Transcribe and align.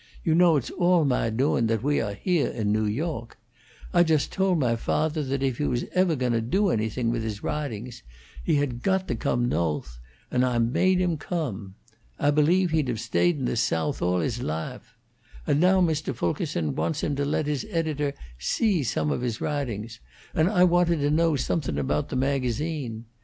You 0.23 0.33
know 0.33 0.55
it's 0.57 0.71
all 0.71 1.05
mah 1.05 1.29
doing 1.29 1.67
that 1.67 1.83
we 1.83 2.01
awe 2.01 2.15
heah 2.15 2.51
in 2.51 2.71
New 2.71 2.87
York. 2.87 3.37
Ah 3.93 4.01
just 4.01 4.31
told 4.31 4.57
mah 4.57 4.75
fathaw 4.75 5.27
that 5.29 5.43
if 5.43 5.59
he 5.59 5.65
was 5.65 5.83
evah 5.95 6.15
goin' 6.17 6.31
to 6.31 6.41
do 6.41 6.69
anything 6.69 7.11
with 7.11 7.21
his 7.21 7.41
wrahtings, 7.43 8.01
he 8.43 8.55
had 8.55 8.81
got 8.81 9.07
to 9.09 9.15
come 9.15 9.47
No'th, 9.47 9.99
and 10.31 10.43
Ah 10.43 10.57
made 10.57 10.99
him 10.99 11.17
come. 11.17 11.75
Ah 12.19 12.31
believe 12.31 12.71
he'd 12.71 12.87
have 12.87 12.99
stayed 12.99 13.37
in 13.37 13.45
the 13.45 13.51
Soath 13.55 14.01
all 14.01 14.21
his 14.21 14.39
lahfe. 14.39 14.95
And 15.45 15.59
now 15.59 15.79
Mr. 15.81 16.15
Fulkerson 16.15 16.73
wants 16.73 17.03
him 17.03 17.15
to 17.17 17.23
let 17.23 17.45
his 17.45 17.67
editor 17.69 18.15
see 18.39 18.81
some 18.83 19.11
of 19.11 19.21
his 19.21 19.37
wrahtings, 19.39 19.99
and 20.33 20.49
Ah 20.49 20.65
wanted 20.65 21.01
to 21.01 21.11
know 21.11 21.35
something 21.35 21.77
aboat 21.77 22.09
the 22.09 22.15
magazine. 22.15 23.05